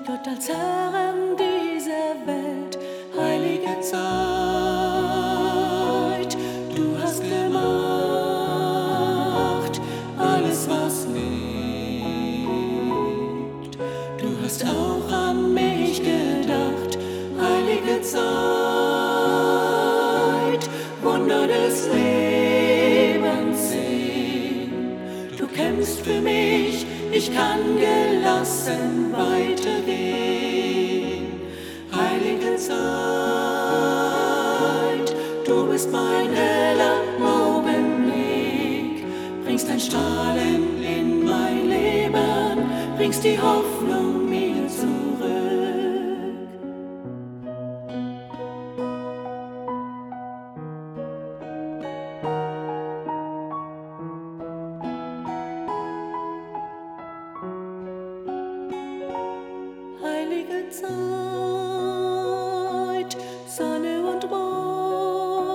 [0.00, 2.78] als Herren dieser Welt,
[3.14, 3.92] heilige Zeit.
[6.74, 7.52] Du hast gemacht
[10.18, 11.36] alles, was lebt.
[14.18, 16.96] Du hast auch an mich gedacht,
[17.38, 18.22] heilige Zeit.
[21.02, 24.96] Wunder des Lebens sehen.
[25.36, 26.51] Du kämpfst für mich,
[27.12, 30.62] ich kann gelassen weitergehen.
[31.94, 32.72] Heilige Zeit,
[35.46, 39.04] du bist mein heller Augenblick,
[39.44, 44.91] bringst ein Strahlen in mein Leben, bringst die Hoffnung mir zurück.
[60.72, 60.90] Zeit,
[63.46, 65.46] Sonne und Mond,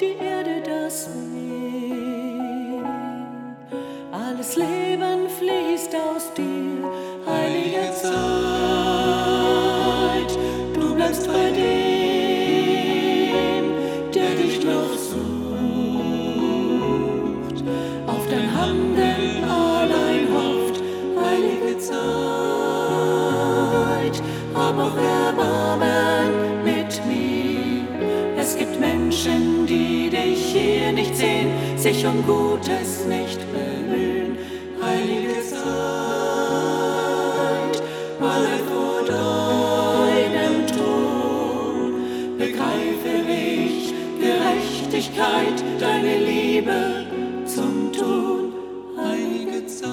[0.00, 2.84] die Erde, das Meer.
[4.12, 6.90] Alles Leben fließt aus dir,
[7.26, 8.37] heilige Zeit.
[24.80, 27.84] Auch Erbarmen mit mir.
[28.36, 34.38] Es gibt Menschen, die dich hier nicht sehen, sich um Gutes nicht bemühen.
[34.82, 35.58] Heilige Zeit,
[38.20, 47.06] alle vor deinem Thron begreife ich Gerechtigkeit, deine Liebe
[47.44, 48.52] zum Tun.
[48.96, 49.88] Heilige Zeit,